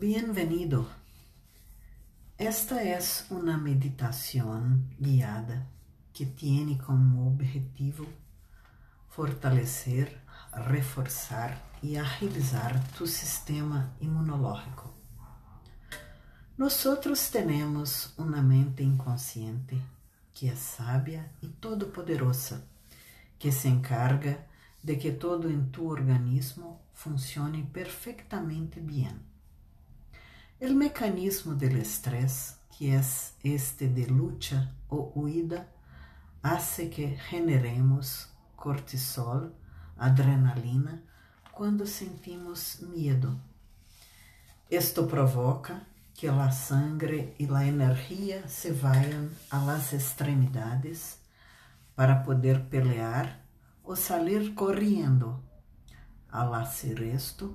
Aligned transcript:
Bienvenido. 0.00 0.88
Esta 2.36 2.82
es 2.82 3.26
una 3.30 3.56
meditación 3.56 4.92
guiada 4.98 5.68
que 6.12 6.26
tiene 6.26 6.76
como 6.78 7.28
objetivo 7.28 8.04
fortalecer, 9.08 10.20
reforçar 10.52 11.62
e 11.80 11.96
agilizar 11.96 12.82
tu 12.98 13.06
sistema 13.06 13.94
imunológico. 14.00 14.92
Nosotros 16.58 17.30
tenemos 17.30 18.14
una 18.18 18.42
mente 18.42 18.82
inconsciente 18.82 19.80
que 20.34 20.48
é 20.48 20.56
sábia 20.56 21.30
e 21.40 21.46
todo-poderosa, 21.46 22.66
que 23.38 23.52
se 23.52 23.68
encarga 23.68 24.44
de 24.82 24.96
que 24.96 25.12
todo 25.12 25.48
em 25.48 25.64
tu 25.66 25.88
organismo 25.88 26.80
funcione 26.92 27.62
perfectamente 27.72 28.80
bem. 28.80 29.33
O 30.66 30.72
mecanismo 30.72 31.54
do 31.54 31.66
estresse, 31.66 32.54
que 32.70 32.88
é 32.90 33.00
este 33.44 33.86
de 33.86 34.06
luta 34.06 34.72
ou 34.88 35.12
huida, 35.14 35.68
hace 36.42 36.86
que 36.86 37.18
generemos 37.28 38.28
cortisol, 38.56 39.52
adrenalina, 39.98 41.02
quando 41.52 41.86
sentimos 41.86 42.78
medo. 42.80 43.38
Esto 44.70 45.06
provoca 45.06 45.82
que 46.14 46.28
a 46.28 46.50
sangre 46.50 47.34
e 47.38 47.46
a 47.52 47.66
energia 47.66 48.48
se 48.48 48.72
vayan 48.72 49.28
a 49.50 49.58
las 49.58 49.92
extremidades 49.92 51.18
para 51.94 52.22
poder 52.24 52.70
pelear 52.70 53.38
ou 53.84 53.96
salir 53.96 54.54
correndo. 54.54 55.44
Al 56.32 56.54
hacer 56.54 57.02
esto, 57.02 57.54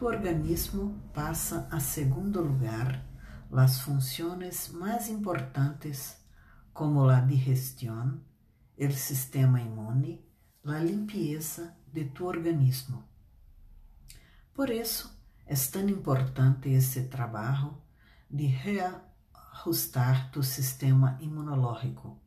tu 0.00 0.06
organismo 0.06 0.98
passa 1.12 1.68
a 1.70 1.78
segundo 1.78 2.40
lugar 2.40 3.04
las 3.50 3.82
funciones 3.82 4.72
más 4.72 5.10
importantes 5.10 6.24
como 6.72 7.06
la 7.06 7.20
digestión, 7.20 8.24
el 8.78 8.94
sistema 8.94 9.60
inmune, 9.60 10.24
la 10.62 10.78
limpieza 10.78 11.76
de 11.92 12.06
tu 12.06 12.26
organismo. 12.26 13.06
Por 14.54 14.70
eso 14.70 15.10
es 15.44 15.70
tan 15.70 15.90
importante 15.90 16.74
esse 16.74 17.02
trabalho 17.02 17.82
de 18.30 18.58
reajustar 18.64 20.30
tu 20.30 20.42
sistema 20.42 21.18
imunológico, 21.20 22.18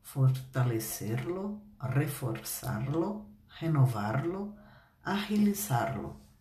fortalecerlo, 0.00 1.60
reforçarlo, 1.78 3.26
renovarlo, 3.60 4.56
agilizarlo. 5.02 6.31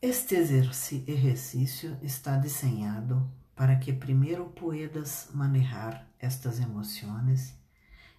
Este 0.00 0.36
exercício 0.36 1.98
está 2.00 2.36
desenhado 2.36 3.28
para 3.56 3.80
que 3.80 3.92
primeiro 3.92 4.46
puedas 4.50 5.26
manejar 5.34 6.08
estas 6.20 6.60
emoções 6.60 7.52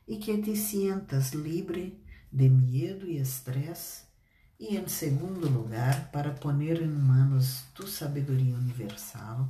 e 0.05 0.17
que 0.17 0.37
te 0.39 0.57
sientas 0.57 1.31
livre 1.31 1.97
de 2.29 2.49
medo 2.49 3.07
e 3.07 3.17
estresse, 3.17 4.03
e 4.59 4.75
em 4.75 4.89
segundo 4.89 5.47
lugar, 5.47 6.11
para 6.11 6.31
poner 6.31 6.81
em 6.81 6.89
manos 6.89 7.63
tu 7.73 7.87
sabedoria 7.87 8.57
universal, 8.57 9.47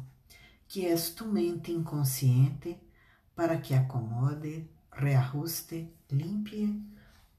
que 0.67 0.86
é 0.86 0.95
tu 0.95 1.25
mente 1.25 1.71
inconsciente, 1.71 2.77
para 3.36 3.58
que 3.58 3.73
acomode, 3.73 4.69
reajuste, 4.91 5.91
limpie 6.11 6.80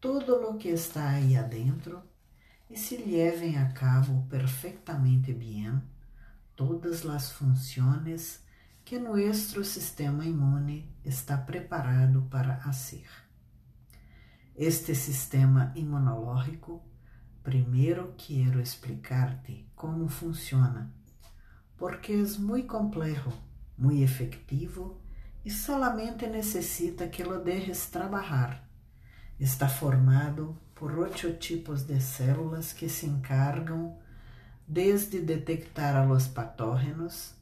todo 0.01 0.41
lo 0.41 0.59
que 0.59 0.71
está 0.71 1.11
aí 1.11 1.37
adentro 1.37 2.10
e 2.71 2.79
se 2.79 2.97
levem 2.97 3.59
a 3.59 3.73
cabo 3.73 4.25
perfectamente 4.31 5.33
bem 5.33 5.83
todas 6.55 7.05
as 7.05 7.33
funções 7.33 8.45
que 8.85 8.97
nosso 8.97 9.65
sistema 9.65 10.25
imune 10.25 10.89
está 11.05 11.37
preparado 11.37 12.23
para 12.31 12.61
fazer. 12.61 13.09
Este 14.57 14.95
sistema 14.95 15.73
imunológico, 15.75 16.81
primeiro 17.43 18.15
quero 18.17 18.61
explicar-te 18.61 19.69
como 19.75 20.09
funciona, 20.09 20.93
porque 21.77 22.13
é 22.13 22.39
muito 22.39 22.69
complexo, 22.69 23.33
muito 23.77 24.03
efetivo 24.03 25.01
e 25.45 25.51
solamente 25.51 26.27
necessita 26.29 27.09
que 27.09 27.25
lo 27.25 27.43
dejes. 27.43 27.91
Está 29.41 29.69
formado 29.69 30.57
por 30.81 30.99
oito 30.99 31.35
tipos 31.35 31.83
de 31.83 32.01
células 32.01 32.73
que 32.73 32.89
se 32.89 33.05
encargam 33.05 33.99
desde 34.67 35.21
detectar 35.21 35.95
a 35.95 36.07
los 36.07 36.27
patógenos, 36.27 37.35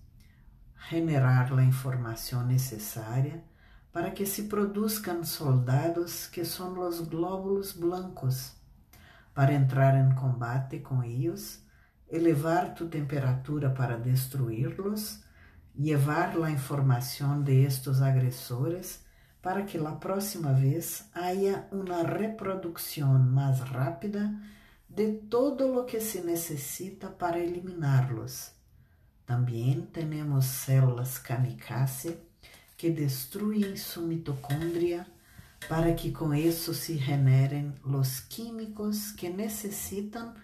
generar 0.90 1.56
a 1.56 1.62
informação 1.62 2.44
necessária 2.44 3.44
para 3.92 4.10
que 4.10 4.26
se 4.26 4.48
produzcan 4.48 5.22
soldados 5.22 6.26
que 6.26 6.44
são 6.44 6.80
os 6.80 7.00
glóbulos 7.00 7.70
blancos, 7.70 8.56
para 9.32 9.52
entrar 9.52 9.94
em 9.94 10.12
combate 10.16 10.80
com 10.80 11.04
eles, 11.04 11.64
elevar 12.10 12.74
tu 12.74 12.88
temperatura 12.88 13.70
para 13.70 13.96
destruí-los, 13.96 15.22
levar 15.78 16.36
a 16.42 16.50
informação 16.50 17.40
de 17.40 17.62
estes 17.62 18.02
agressores 18.02 19.06
para 19.40 19.64
que 19.64 19.78
la 19.78 19.98
próxima 19.98 20.52
vez 20.52 21.06
haya 21.14 21.68
una 21.70 22.02
reproducción 22.02 23.32
más 23.32 23.70
rápida 23.70 24.40
de 24.88 25.12
todo 25.12 25.68
lo 25.68 25.86
que 25.86 26.00
se 26.00 26.24
necesita 26.24 27.16
para 27.16 27.38
eliminarlos. 27.38 28.52
También 29.24 29.86
tenemos 29.88 30.46
células 30.46 31.18
kamikaze 31.18 32.18
que 32.76 32.90
destruyen 32.90 33.76
su 33.76 34.02
mitocondria 34.02 35.06
para 35.68 35.94
que 35.94 36.12
com 36.12 36.32
isso 36.34 36.72
se 36.72 36.96
generem 36.96 37.74
los 37.84 38.20
químicos 38.20 39.12
que 39.12 39.28
necessitam 39.28 40.34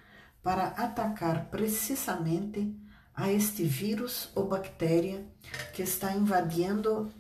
para 0.43 0.75
atacar 0.77 1.49
precisamente 1.51 2.75
a 3.15 3.31
este 3.31 3.65
vírus 3.65 4.29
ou 4.35 4.49
bactéria 4.49 5.25
que 5.73 5.83
está 5.83 6.13
invadindo 6.13 7.11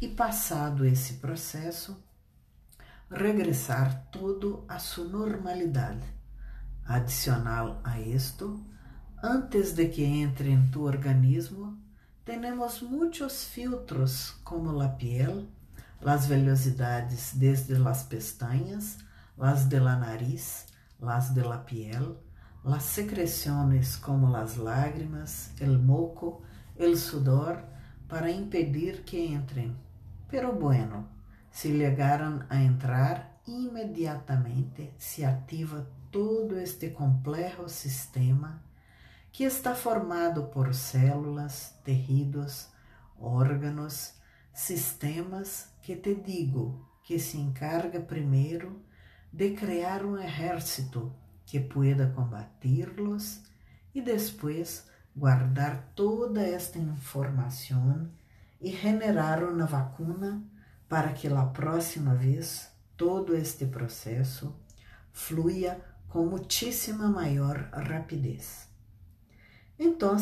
e, 0.00 0.08
passado 0.08 0.84
esse 0.84 1.14
processo, 1.14 2.02
regressar 3.10 4.06
tudo 4.10 4.64
à 4.68 4.78
sua 4.78 5.04
normalidade. 5.04 6.06
Adicional 6.84 7.80
a 7.84 7.98
isto, 8.00 8.62
antes 9.22 9.72
de 9.72 9.86
que 9.88 10.04
entre 10.04 10.50
em 10.50 10.66
tu 10.70 10.82
organismo, 10.82 11.78
temos 12.24 12.82
muitos 12.82 13.44
filtros 13.44 14.30
como 14.44 14.80
a 14.80 14.88
piel, 14.88 15.48
as 16.04 16.26
velocidades 16.26 17.32
desde 17.34 17.78
las 17.78 18.02
pestañas, 18.02 18.98
las 19.38 19.68
de 19.68 19.80
la 19.80 19.96
nariz, 19.96 20.66
las 21.00 21.34
de 21.34 21.42
la 21.42 21.64
piel, 21.64 22.18
las 22.62 22.84
secreciones 22.84 23.96
como 23.96 24.30
las 24.30 24.58
lágrimas, 24.58 25.50
el 25.60 25.78
moco, 25.78 26.42
el 26.76 26.98
sudor, 26.98 27.64
para 28.06 28.30
impedir 28.30 29.04
que 29.04 29.32
entrem 29.32 29.74
Pero 30.34 30.52
bueno, 30.52 31.06
se 31.52 31.70
llegaram 31.70 32.44
a 32.48 32.60
entrar, 32.60 33.38
imediatamente 33.46 34.92
se 34.98 35.24
ativa 35.24 35.86
todo 36.10 36.58
este 36.58 36.92
complexo 36.92 37.68
sistema 37.68 38.60
que 39.30 39.44
está 39.44 39.76
formado 39.76 40.50
por 40.50 40.74
células, 40.74 41.78
tejidos, 41.84 42.68
órganos, 43.16 44.14
sistemas 44.52 45.72
que 45.80 45.94
te 45.94 46.16
digo 46.16 46.84
que 47.04 47.20
se 47.20 47.38
encarga 47.38 48.00
primeiro 48.00 48.82
de 49.30 49.54
criar 49.54 50.04
um 50.04 50.18
exército 50.18 51.14
que 51.46 51.60
pueda 51.60 52.12
combatirlos 52.12 53.40
e 53.94 54.00
depois 54.02 54.84
guardar 55.14 55.92
toda 55.94 56.44
esta 56.44 56.80
informação 56.80 58.10
e 58.64 58.70
generar 58.74 59.44
uma 59.44 59.66
vacuna 59.66 60.42
para 60.88 61.12
que 61.12 61.28
a 61.28 61.44
próxima 61.44 62.14
vez 62.14 62.66
todo 62.96 63.36
este 63.36 63.66
processo 63.66 64.56
fluya 65.12 65.78
com 66.08 66.24
muitíssima 66.24 67.08
maior 67.08 67.68
rapidez. 67.72 68.66
Então, 69.78 70.16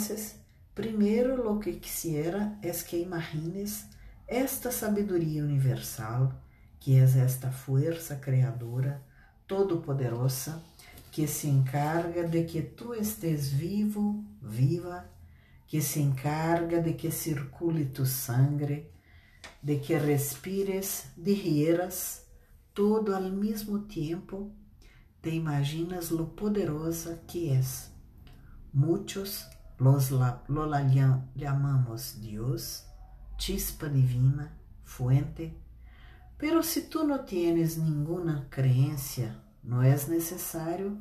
primeiro 0.74 1.36
lo 1.40 1.60
que 1.60 1.74
quisiera 1.74 2.58
es 2.62 2.82
que 2.82 2.96
imagines 2.96 3.86
esta 4.26 4.72
sabedoria 4.72 5.44
universal, 5.44 6.32
que 6.80 6.98
é 6.98 7.04
esta 7.04 7.52
força 7.52 8.16
criadora 8.16 9.00
todo-poderosa 9.46 10.60
que 11.12 11.28
se 11.28 11.46
encarga 11.46 12.26
de 12.26 12.42
que 12.44 12.62
tu 12.62 12.92
estés 12.92 13.52
vivo, 13.52 14.24
viva 14.40 15.11
que 15.72 15.80
se 15.80 16.02
encarga 16.02 16.82
de 16.82 16.98
que 16.98 17.10
circule 17.10 17.86
tu 17.86 18.04
sangre, 18.04 18.92
de 19.62 19.80
que 19.80 19.98
respires, 19.98 21.06
de 21.16 21.34
rieras, 21.34 22.26
todo 22.74 23.16
ao 23.16 23.22
mesmo 23.30 23.78
tempo, 23.78 24.52
te 25.22 25.30
imaginas 25.30 26.10
lo 26.10 26.26
poderosa 26.36 27.22
que 27.26 27.54
és. 27.56 27.90
Muitos 28.70 29.46
Los 29.78 30.10
lo 30.10 30.66
la 30.66 30.82
llamamos 31.34 32.20
Dios, 32.20 32.84
chispa 33.38 33.88
divina, 33.88 34.54
fuente. 34.84 35.58
Pero 36.36 36.62
si 36.62 36.82
tú 36.82 37.06
no 37.06 37.20
tienes 37.20 37.78
ninguna 37.78 38.46
creencia, 38.50 39.42
no 39.62 39.82
es 39.82 40.06
necesario 40.06 41.00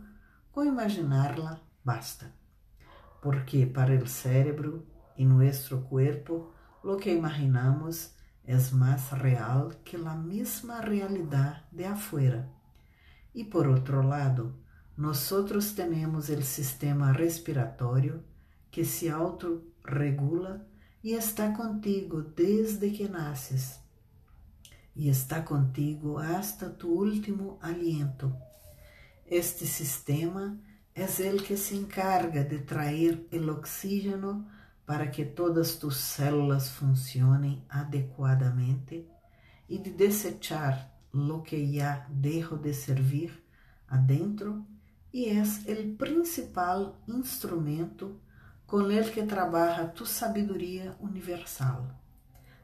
con 0.53 0.65
imaginarla, 0.65 1.61
basta. 1.83 2.40
Porque 3.21 3.67
para 3.67 3.93
el 3.93 4.07
cerebro 4.07 4.85
y 5.15 5.25
nuestro 5.25 5.83
cuerpo, 5.83 6.53
lo 6.83 6.97
que 6.97 7.13
imaginamos 7.13 8.15
es 8.43 8.73
más 8.73 9.17
real 9.17 9.77
que 9.83 9.97
la 9.97 10.15
misma 10.15 10.81
realidad 10.81 11.65
de 11.71 11.85
afuera. 11.85 12.49
Y 13.33 13.45
por 13.45 13.67
otro 13.67 14.03
lado, 14.03 14.53
nosotros 14.97 15.75
tenemos 15.75 16.29
el 16.29 16.43
sistema 16.43 17.13
respiratorio 17.13 18.23
que 18.71 18.83
se 18.85 19.09
autorregula 19.09 20.65
e 21.03 21.15
está 21.15 21.53
contigo 21.53 22.21
desde 22.21 22.91
que 22.91 23.07
naces 23.09 23.81
e 24.95 25.09
está 25.09 25.43
contigo 25.45 26.19
hasta 26.19 26.77
tu 26.77 26.93
último 26.93 27.57
aliento. 27.61 28.35
Este 29.25 29.65
sistema 29.65 30.59
é 31.01 31.27
el 31.27 31.41
que 31.43 31.57
se 31.57 31.75
encarga 31.75 32.43
de 32.43 32.59
traer 32.59 33.27
el 33.31 33.49
oxígeno 33.49 34.47
para 34.85 35.09
que 35.09 35.25
todas 35.25 35.75
tus 35.75 35.97
células 35.97 36.69
funcionem 36.69 37.65
adequadamente 37.69 39.07
e 39.69 39.77
de 39.77 39.91
desechar 39.91 40.93
lo 41.13 41.41
que 41.41 41.71
ya 41.71 42.07
dejó 42.09 42.55
de 42.55 42.73
servir 42.73 43.43
adentro 43.87 44.65
e 45.13 45.29
é 45.29 45.41
o 45.41 45.95
principal 45.97 47.01
instrumento 47.07 48.21
com 48.65 48.89
el 48.91 49.11
que 49.11 49.23
trabalha 49.23 49.87
tu 49.87 50.05
sabedoria 50.05 50.95
universal. 50.99 51.85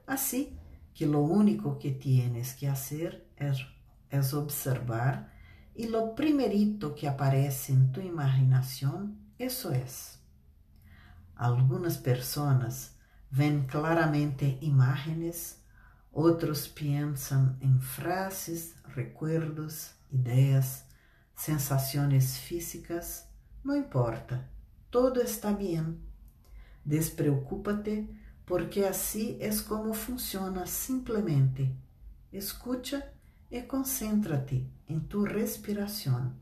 Assim 0.05 0.57
que 0.93 1.05
lo 1.05 1.21
único 1.21 1.77
que 1.77 1.91
tienes 1.91 2.53
que 2.53 2.67
hacer 2.67 3.27
es, 3.35 3.65
es 4.09 4.33
observar 4.33 5.36
y 5.77 5.87
lo 5.87 6.15
primerito 6.15 6.95
que 6.95 7.07
aparece 7.07 7.71
en 7.71 7.91
tu 7.91 8.01
imaginación, 8.01 9.15
eso 9.37 9.71
es. 9.71 10.17
Algunas 11.35 11.99
personas 11.99 12.97
ven 13.29 13.67
claramente 13.67 14.57
imágenes, 14.61 15.61
otros 16.11 16.67
piensan 16.67 17.59
en 17.61 17.79
frases, 17.79 18.75
recuerdos, 18.95 19.91
ideas, 20.11 20.85
sensações 21.35 22.39
físicas, 22.39 23.29
não 23.63 23.75
importa, 23.75 24.49
todo 24.89 25.21
está 25.21 25.51
bem. 25.51 26.01
Despreocupa-te, 26.83 28.09
porque 28.47 28.83
assim 28.83 29.37
é 29.39 29.55
como 29.67 29.93
funciona 29.93 30.65
simplesmente. 30.65 31.71
Escucha 32.33 33.13
e 33.49 33.61
concentra-te 33.61 34.69
em 34.87 34.99
tu 34.99 35.23
respiração. 35.23 36.35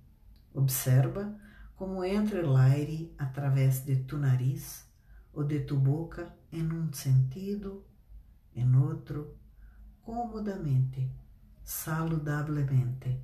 Observa 0.54 1.38
como 1.76 2.04
entra 2.04 2.48
o 2.48 2.56
aire 2.56 3.14
através 3.18 3.86
de 3.86 3.98
tu 3.98 4.18
nariz 4.18 4.86
ou 5.34 5.44
de 5.44 5.60
tu 5.60 5.78
boca 5.78 6.34
em 6.52 6.64
um 6.72 6.92
sentido, 6.94 7.86
em 8.56 8.76
outro, 8.76 9.38
comodamente, 10.02 11.12
saludavelmente. 11.64 13.20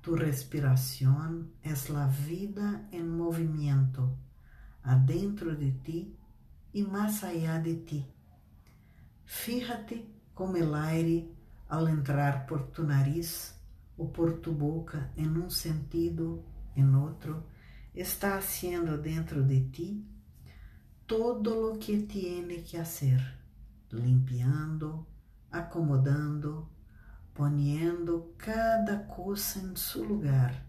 Tu 0.00 0.14
respiración 0.14 1.52
es 1.62 1.88
la 1.88 2.06
vida 2.06 2.88
en 2.92 3.08
movimiento 3.10 4.16
adentro 4.86 5.56
de 5.56 5.72
ti 5.72 6.16
y 6.72 6.84
más 6.84 7.24
allá 7.24 7.58
de 7.58 7.74
ti. 7.74 8.06
Fíjate 9.24 10.06
como 10.32 10.56
el 10.56 10.74
aire 10.74 11.28
al 11.68 11.88
entrar 11.88 12.46
por 12.46 12.70
tu 12.70 12.84
nariz 12.84 13.54
o 13.96 14.12
por 14.12 14.40
tu 14.40 14.52
boca 14.52 15.10
en 15.16 15.36
un 15.36 15.50
sentido, 15.50 16.44
en 16.74 16.94
otro, 16.94 17.44
está 17.94 18.36
haciendo 18.36 18.98
dentro 18.98 19.42
de 19.42 19.60
ti 19.60 20.06
todo 21.06 21.72
lo 21.72 21.78
que 21.78 21.98
tiene 21.98 22.62
que 22.62 22.78
hacer, 22.78 23.20
limpiando, 23.90 25.06
acomodando, 25.50 26.68
poniendo 27.32 28.34
cada 28.36 29.06
cosa 29.06 29.60
en 29.60 29.76
su 29.76 30.04
lugar. 30.04 30.66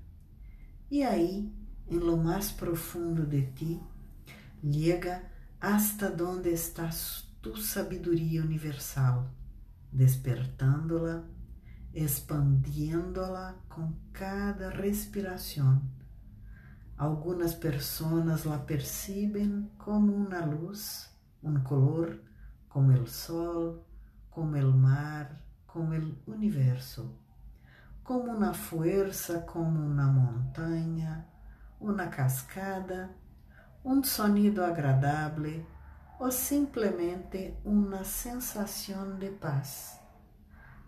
Y 0.89 1.01
ahí, 1.03 1.51
en 1.87 2.05
lo 2.05 2.17
más 2.17 2.53
profundo 2.53 3.25
de 3.25 3.41
ti, 3.41 3.81
llega 4.61 5.31
hasta 5.59 6.09
donde 6.09 6.53
está 6.53 6.89
tu 7.41 7.55
sabiduría 7.57 8.41
universal, 8.41 9.29
despertándola, 9.97 11.23
expandiéndola 11.91 13.55
con 13.67 13.99
cada 14.11 14.69
respiración. 14.69 15.91
Algunas 16.97 17.55
personas 17.55 18.45
la 18.45 18.65
perciben 18.65 19.71
como 19.77 20.13
una 20.13 20.45
luz, 20.45 21.09
un 21.41 21.61
color, 21.61 22.23
como 22.67 22.91
el 22.91 23.07
sol, 23.07 23.83
como 24.29 24.55
el 24.55 24.73
mar, 24.73 25.43
como 25.65 25.93
o 25.95 26.31
universo, 26.31 27.19
como 28.03 28.31
uma 28.33 28.53
força, 28.53 29.39
como 29.41 29.79
uma 29.79 30.05
montanha, 30.05 31.27
uma 31.79 32.07
cascada, 32.07 33.15
um 33.83 34.03
sonido 34.03 34.63
agradável 34.63 35.65
ou 36.19 36.31
simplesmente 36.31 37.53
uma 37.63 38.03
sensação 38.03 39.17
de 39.17 39.29
paz. 39.29 39.99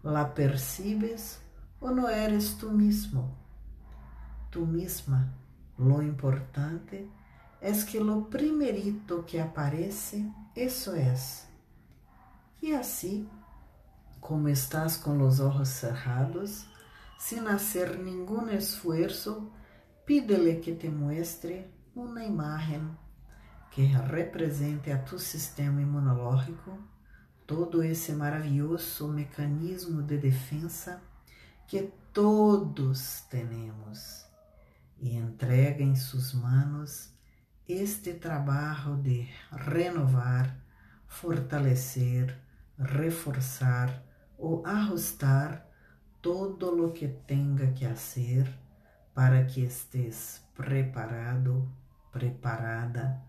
La 0.03 0.25
percibes 0.25 1.39
ou 1.79 1.91
não 1.91 2.09
eres 2.09 2.53
tu 2.53 2.71
mesmo? 2.71 3.37
Tu 4.49 4.65
mesma. 4.65 5.33
Lo 5.77 6.01
importante 6.01 7.09
é 7.61 7.71
que 7.71 7.99
lo 7.99 8.25
primerito 8.25 9.23
que 9.23 9.39
aparece, 9.39 10.29
isso 10.55 10.91
é. 10.91 11.15
E 12.61 12.73
assim 12.73 13.29
como 14.19 14.49
estás 14.49 14.97
com 14.97 15.21
os 15.21 15.39
ojos 15.39 15.69
cerrados, 15.69 16.65
sem 17.17 17.39
hacer 17.47 17.97
nenhum 17.97 18.49
esforço, 18.49 19.49
pídele 20.05 20.57
que 20.57 20.75
te 20.75 20.89
muestre 20.89 21.65
uma 21.95 22.23
imagem 22.23 22.89
que 23.71 23.85
represente 23.88 24.91
a 24.91 25.03
tu 25.03 25.19
sistema 25.19 25.81
imunológico, 25.81 26.77
todo 27.45 27.81
esse 27.83 28.13
maravilhoso 28.13 29.07
mecanismo 29.07 30.01
de 30.01 30.17
defesa 30.17 31.01
que 31.67 31.93
todos 32.11 33.21
temos, 33.29 34.25
e 34.97 35.15
entrega 35.15 35.83
em 35.83 35.95
suas 35.95 36.33
manos 36.33 37.13
este 37.67 38.13
trabalho 38.13 38.97
de 38.97 39.29
renovar, 39.51 40.59
fortalecer, 41.07 42.38
reforçar, 42.77 44.03
o 44.38 44.63
ajustar 44.65 45.69
todo 46.21 46.75
lo 46.75 46.93
que 46.93 47.07
tenga 47.07 47.71
que 47.73 47.85
hacer 47.85 48.51
para 49.13 49.45
que 49.45 49.63
estés 49.63 50.41
preparado, 50.55 51.67
preparada 52.11 53.28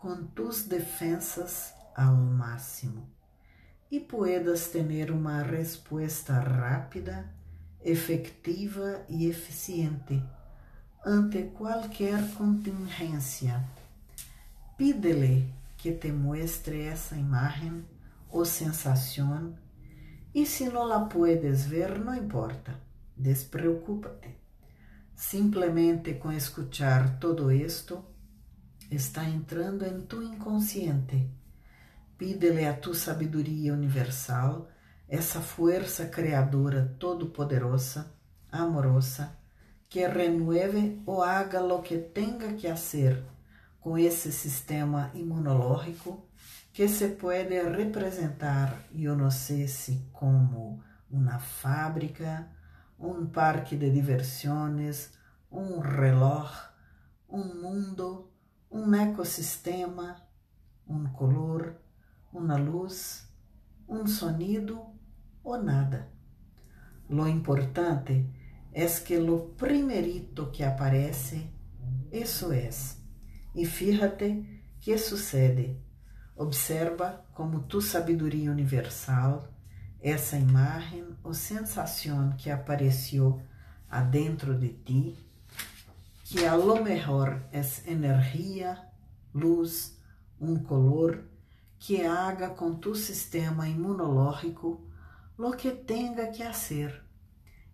com 0.00 0.24
tus 0.24 0.64
defensas 0.64 1.74
ao 1.94 2.14
máximo 2.14 3.06
e 3.90 4.00
puedas 4.00 4.68
ter 4.68 5.10
uma 5.10 5.42
resposta 5.42 6.32
rápida, 6.38 7.28
efectiva 7.84 9.04
e 9.08 9.26
eficiente 9.26 10.22
ante 11.04 11.42
qualquer 11.54 12.32
contingência. 12.34 13.62
Pídele 14.78 15.52
que 15.76 15.92
te 15.92 16.10
muestre 16.10 16.82
essa 16.82 17.16
imagem 17.16 17.84
ou 18.30 18.44
sensação 18.46 19.54
e 20.34 20.46
se 20.46 20.70
não 20.70 20.84
la 20.84 21.00
puedes 21.00 21.66
ver, 21.66 21.98
não 21.98 22.14
importa, 22.14 22.74
despreocúpate. 23.16 24.34
Simplesmente 25.14 26.14
com 26.14 26.32
escuchar 26.32 27.18
todo 27.18 27.50
esto, 27.50 28.02
está 28.90 29.28
entrando 29.28 29.84
em 29.86 30.00
tu 30.00 30.22
inconsciente. 30.22 31.30
Pídele 32.18 32.66
a 32.66 32.78
tu 32.78 32.94
sabedoria 32.94 33.72
universal, 33.72 34.68
essa 35.08 35.40
força 35.40 36.06
criadora 36.06 36.96
todo-poderosa, 36.98 38.12
amorosa, 38.50 39.36
que 39.88 40.06
renueve 40.06 41.02
ou 41.06 41.22
haga 41.22 41.60
lo 41.60 41.82
que 41.82 41.98
tenga 41.98 42.54
que 42.54 42.68
hacer 42.68 43.24
com 43.80 43.96
esse 43.96 44.30
sistema 44.30 45.10
imunológico 45.14 46.28
que 46.72 46.88
se 46.88 47.08
puede 47.08 47.62
representar, 47.62 48.86
yo 48.92 49.16
no 49.16 49.30
sé 49.30 49.66
si 49.66 50.08
como 50.12 50.82
una 51.10 51.38
fábrica, 51.38 52.52
un 52.98 53.32
parque 53.32 53.76
de 53.76 53.90
diversiones, 53.90 55.12
un 55.50 55.82
reloj, 55.82 56.50
un 57.28 57.60
mundo, 57.60 58.29
um 58.70 58.94
ecossistema, 58.94 60.16
um 60.86 61.06
color, 61.06 61.76
uma 62.32 62.56
luz, 62.56 63.28
um 63.88 64.06
sonido 64.06 64.80
ou 65.42 65.60
nada. 65.60 66.08
Lo 67.08 67.26
importante 67.26 68.30
es 68.72 69.00
que 69.00 69.18
lo 69.18 69.56
primerito 69.56 70.52
que 70.52 70.64
aparece, 70.64 71.52
eso 72.12 72.52
es. 72.52 73.02
E 73.54 73.66
fíjate 73.66 74.62
que 74.80 74.96
sucede. 74.96 75.82
Observa 76.36 77.26
como 77.34 77.62
tu 77.62 77.80
sabedoria 77.80 78.50
universal, 78.50 79.52
essa 80.00 80.36
imagem 80.38 81.04
ou 81.22 81.34
sensação 81.34 82.34
que 82.38 82.50
apareceu 82.50 83.42
adentro 83.88 84.56
de 84.58 84.68
ti, 84.68 85.29
que 86.30 86.46
a 86.46 86.54
lo 86.54 86.80
mejor 86.80 87.42
é 87.50 87.60
energia, 87.90 88.78
luz, 89.34 90.00
um 90.40 90.62
color 90.62 91.24
que 91.76 92.06
haga 92.06 92.50
com 92.50 92.72
tu 92.72 92.94
sistema 92.94 93.68
imunológico 93.68 94.88
lo 95.36 95.50
que 95.56 95.72
tenga 95.72 96.28
que 96.28 96.44
hacer 96.44 97.04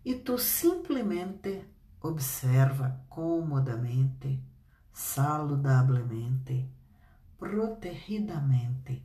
e 0.03 0.15
tu 0.15 0.39
simplesmente 0.39 1.69
observa 2.01 3.05
comodamente, 3.07 4.41
saludablemente, 4.91 6.67
protegidamente. 7.37 9.03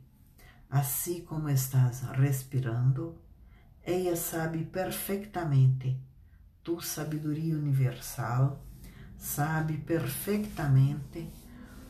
Assim 0.67 1.23
como 1.25 1.49
estás 1.49 2.01
respirando, 2.17 3.21
ela 3.83 4.15
sabe 4.15 4.63
perfeitamente, 4.63 5.95
tu 6.63 6.81
sabedoria 6.81 7.55
universal 7.55 8.59
sabe 9.23 9.77
perfeitamente 9.77 11.31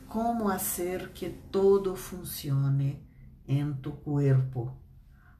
como 0.08 0.48
fazer 0.48 1.12
que 1.12 1.28
todo 1.50 1.96
funcione 1.96 3.02
em 3.48 3.72
tu 3.72 3.90
corpo, 4.00 4.78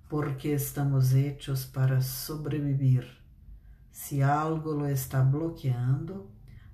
porque 0.08 0.54
estamos 0.54 1.12
hechos 1.12 1.64
para 1.64 2.00
sobreviver 2.00 3.06
se 3.92 4.24
algo 4.24 4.72
lo 4.74 4.88
está 4.88 5.22
bloqueando, 5.22 6.28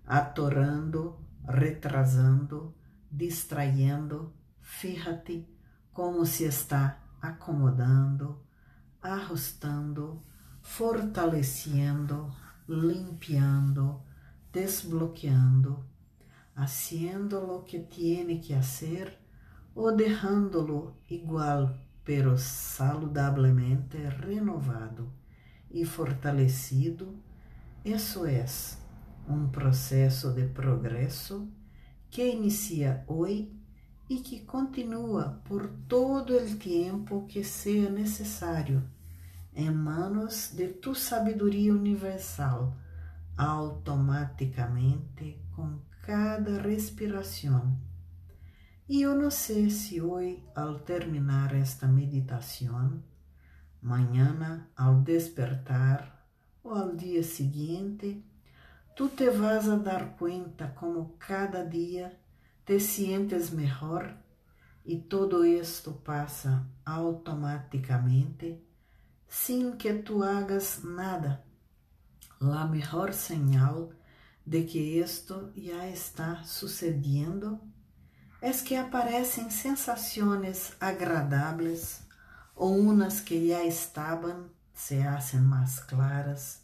atorando, 0.07 1.21
retrasando, 1.45 2.75
distrayendo, 3.11 4.33
fíjate 4.63 5.47
como 5.93 6.25
se 6.25 6.47
está 6.47 7.03
acomodando, 7.21 8.43
ajustando, 9.03 10.25
fortalecendo, 10.63 12.35
limpiando, 12.67 14.03
desbloqueando, 14.53 15.85
haciendo 16.55 17.47
lo 17.47 17.65
que 17.65 17.79
tiene 17.79 18.41
que 18.41 18.55
hacer 18.55 19.19
o 19.75 19.93
dejándolo 19.93 20.97
igual, 21.09 21.79
pero 22.05 22.37
saludablemente 22.37 23.99
renovado 24.11 25.13
e 25.71 25.85
fortalecido, 25.85 27.15
isso 27.85 28.27
é 28.27 28.45
um 29.29 29.49
processo 29.49 30.33
de 30.33 30.47
progresso 30.47 31.49
que 32.11 32.29
inicia 32.29 33.05
hoje 33.07 33.53
e 34.09 34.17
que 34.17 34.41
continua 34.41 35.41
por 35.45 35.69
todo 35.89 36.37
o 36.37 36.57
tempo 36.57 37.27
que 37.29 37.45
seja 37.45 37.89
necessário, 37.89 38.83
em 39.55 39.71
manos 39.71 40.51
de 40.53 40.67
tu 40.67 40.97
sabedoria 40.97 41.73
universal, 41.73 42.77
automaticamente 43.41 45.43
com 45.57 45.81
cada 46.03 46.61
respiração. 46.61 47.81
E 48.89 49.03
eu 49.03 49.15
não 49.15 49.31
sei 49.31 49.71
se 49.71 50.01
hoje, 50.01 50.43
ao 50.55 50.81
terminar 50.81 51.55
esta 51.55 51.87
meditação, 51.87 53.03
Mañana, 53.83 54.69
ao 54.77 55.01
despertar 55.01 56.23
ou 56.63 56.75
ao 56.75 56.95
dia 56.95 57.23
seguinte, 57.23 58.23
tu 58.95 59.09
te 59.09 59.31
vas 59.31 59.67
a 59.71 59.77
dar 59.77 60.19
cuenta 60.19 60.69
como 60.79 61.17
cada 61.19 61.65
dia 61.65 62.15
te 62.67 62.79
sientes 62.79 63.49
melhor 63.49 64.15
e 64.85 64.99
todo 64.99 65.45
esto 65.45 65.93
passa 65.93 66.69
automaticamente 66.85 68.63
sem 69.27 69.75
que 69.79 69.95
tu 69.95 70.23
hagas 70.23 70.83
nada. 70.85 71.43
La 72.41 72.67
mejor 72.67 73.13
señal 73.13 73.91
de 74.47 74.65
que 74.65 74.99
esto 75.03 75.53
ya 75.55 75.87
está 75.89 76.43
sucediendo 76.43 77.61
es 78.41 78.63
que 78.63 78.79
aparecem 78.79 79.51
sensações 79.51 80.75
agradáveis 80.81 82.01
ou 82.55 82.79
unas 82.79 83.21
que 83.21 83.47
já 83.47 83.63
estavam 83.63 84.49
se 84.73 85.03
hacen 85.03 85.43
mais 85.43 85.81
claras 85.81 86.63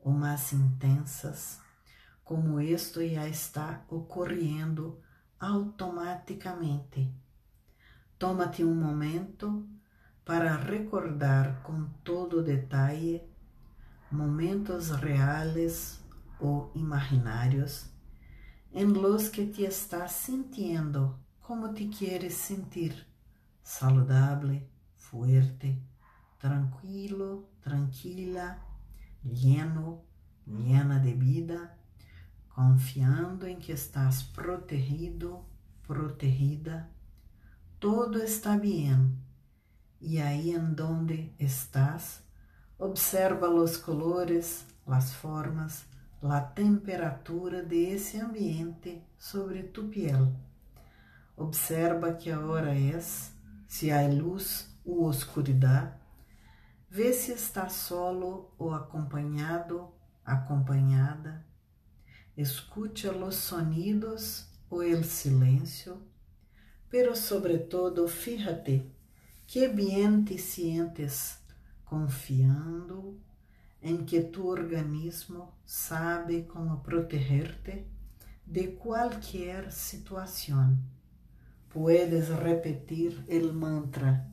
ou 0.00 0.12
mais 0.12 0.50
intensas, 0.54 1.60
como 2.24 2.58
isto 2.58 3.06
já 3.06 3.28
está 3.28 3.84
ocorrendo 3.90 4.98
automaticamente. 5.38 7.12
Toma-te 8.18 8.64
um 8.64 8.74
momento 8.74 9.68
para 10.24 10.56
recordar 10.56 11.62
com 11.64 11.84
todo 12.02 12.42
detalhe 12.42 13.28
momentos 14.10 14.90
reais 14.90 16.00
ou 16.40 16.70
imaginários 16.74 17.90
em 18.72 18.86
los 18.86 19.28
que 19.28 19.46
te 19.46 19.64
estás 19.64 20.12
sintiendo 20.12 21.18
como 21.40 21.72
te 21.72 21.88
quieres 21.88 22.34
sentir, 22.34 23.06
saudável, 23.62 24.62
fuerte, 24.94 25.82
tranquilo, 26.38 27.48
tranquila, 27.62 28.58
lleno, 29.24 30.04
llena 30.46 30.98
de 30.98 31.14
vida, 31.14 31.74
confiando 32.54 33.46
em 33.46 33.58
que 33.58 33.72
estás 33.72 34.22
protegido, 34.22 35.46
protegida, 35.86 36.90
todo 37.78 38.22
está 38.22 38.56
bem. 38.56 39.16
E 40.00 40.20
aí 40.20 40.50
em 40.50 40.74
donde 40.74 41.32
estás, 41.38 42.22
observa 42.78 43.50
os 43.50 43.76
colores, 43.76 44.64
as 44.86 45.12
formas, 45.12 45.84
a 46.22 46.40
temperatura 46.40 47.64
de 47.64 47.76
esse 47.76 48.20
ambiente 48.20 49.02
sobre 49.18 49.64
tu 49.64 49.88
piel. 49.88 50.32
Observa 51.36 52.12
que 52.12 52.32
hora 52.32 52.78
é, 52.78 53.00
se 53.66 53.90
há 53.90 54.06
luz 54.06 54.74
ou 54.84 55.04
oscuridade, 55.04 55.92
vê 56.88 57.12
se 57.12 57.32
está 57.32 57.68
solo 57.68 58.54
ou 58.56 58.72
acompanhado, 58.72 59.92
acompanhada, 60.24 61.44
escute 62.36 63.08
os 63.08 63.34
sonidos 63.34 64.46
ou 64.70 64.82
el 64.82 65.04
silêncio, 65.04 66.00
pero 66.88 67.14
sobretudo 67.14 68.08
fíjate 68.08 68.90
que 69.46 69.68
bien 69.68 70.24
te 70.24 70.38
sientes 70.38 71.38
confiando 71.88 73.18
em 73.80 74.04
que 74.04 74.20
tu 74.20 74.48
organismo 74.48 75.54
sabe 75.64 76.42
como 76.42 76.80
protegerte 76.80 77.86
de 78.46 78.68
qualquer 78.68 79.72
situação. 79.72 80.78
Puedes 81.68 82.28
repetir 82.28 83.24
el 83.28 83.52
mantra 83.52 84.26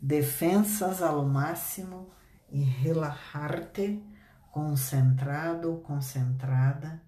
defensas 0.00 1.00
ao 1.00 1.24
máximo 1.24 2.10
e 2.50 2.62
relajar-te 2.62 4.02
concentrado, 4.50 5.80
concentrada 5.84 7.00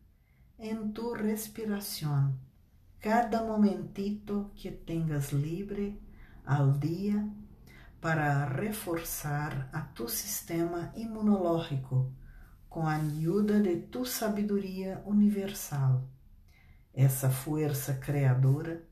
em 0.58 0.88
tu 0.92 1.12
respiração. 1.12 2.34
Cada 3.00 3.42
momentito 3.42 4.50
que 4.54 4.70
tengas 4.70 5.32
livre 5.32 6.00
ao 6.46 6.72
dia 6.72 7.28
para 8.04 8.44
reforçar 8.44 9.70
a 9.72 9.80
tu 9.80 10.08
sistema 10.10 10.92
imunológico 10.94 12.12
com 12.68 12.86
a 12.86 12.96
ajuda 12.96 13.58
de 13.58 13.76
tu 13.76 14.04
sabedoria 14.04 15.02
universal. 15.06 16.06
Essa 16.92 17.30
força 17.30 17.94
criadora, 17.94 18.82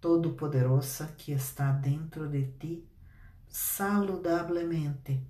todo-poderosa 0.00 1.16
que 1.18 1.32
está 1.32 1.72
dentro 1.72 2.28
de 2.28 2.44
ti 2.52 2.88
saludablemente, 3.48 5.20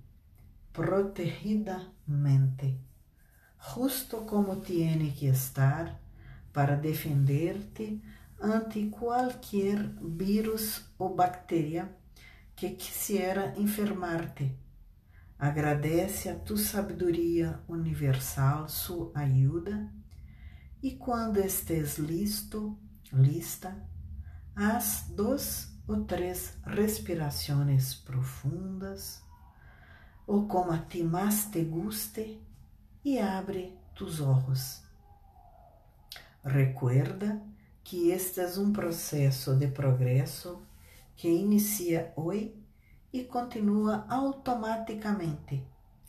protegidamente, 0.71 2.79
justo 3.57 4.17
como 4.27 4.57
tiene 4.57 5.15
que 5.15 5.25
estar 5.25 5.99
para 6.53 6.75
defender-te 6.75 8.03
ante 8.39 8.87
qualquer 8.91 9.79
vírus 9.99 10.85
ou 10.99 11.15
bactéria 11.15 12.04
que 12.65 12.75
quisiera 12.75 13.53
enfermar-te. 13.57 14.57
Agradece 15.37 16.29
a 16.29 16.35
tu 16.35 16.57
sabedoria 16.57 17.59
universal 17.67 18.67
sua 18.67 19.11
ajuda 19.13 19.93
e 20.81 20.95
quando 20.95 21.37
estés 21.37 21.97
listo, 21.97 22.77
Lista. 23.13 23.75
Haz 24.55 25.05
dos 25.09 25.67
o 25.87 25.97
três 25.97 26.57
respirações 26.65 27.93
profundas, 27.93 29.21
ou 30.25 30.47
como 30.47 30.71
a 30.71 30.79
ti 30.79 31.03
mais 31.03 31.45
te 31.45 31.63
guste, 31.63 32.41
e 33.03 33.19
abre 33.19 33.77
tus 33.93 34.21
olhos. 34.21 34.81
Recuerda 36.43 37.41
que 37.83 38.09
este 38.09 38.39
é 38.39 38.47
um 38.57 38.73
processo 38.73 39.55
de 39.55 39.67
progresso 39.67 40.64
que 41.15 41.29
inicia 41.29 42.13
hoje 42.15 42.55
e 43.11 43.23
continua 43.23 44.05
automaticamente 44.09 45.65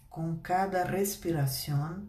com 0.08 0.36
cada 0.38 0.84
respiração, 0.84 2.08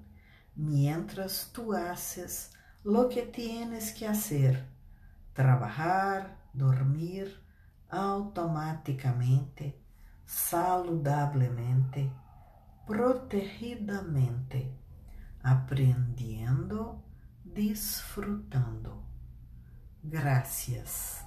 mientras 0.55 1.49
tu 1.51 1.73
haces 1.73 2.51
lo 2.83 3.09
que 3.09 3.21
tienes 3.23 3.91
que 3.91 4.05
hacer, 4.05 4.65
trabalhar, 5.33 6.39
dormir 6.53 7.37
automaticamente, 7.89 9.75
saludablemente, 10.25 12.11
protegidamente, 12.85 14.71
aprendendo, 15.43 17.03
disfrutando. 17.43 19.03
Gracias. 20.01 21.26